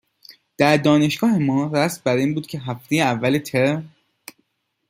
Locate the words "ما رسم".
1.37-2.01